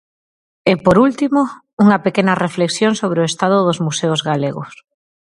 [0.71, 1.41] E, por último,
[1.83, 4.71] unha pequena reflexión sobre o estado dos museos galegos.